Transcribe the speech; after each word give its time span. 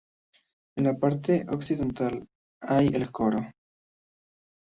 En 0.79 0.85
la 0.85 0.95
parte 0.97 1.45
occidental 1.51 2.27
hay 2.59 2.87
el 2.87 3.11
coro. 3.11 3.37